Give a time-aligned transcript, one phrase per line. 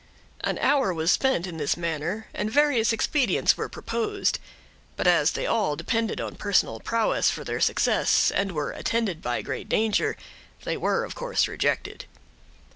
[0.43, 4.39] An hour was spent in this manner, and various expedients were proposed;
[4.95, 9.43] but as they all depended on personal prowess for their success, and were attended by
[9.43, 10.17] great danger,
[10.63, 12.05] they were of course rejected.